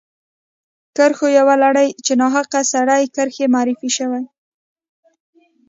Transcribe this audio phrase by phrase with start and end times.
[0.95, 4.23] کرښو یوه لړۍ چې ناحقه سرې کرښې معرفي شوې.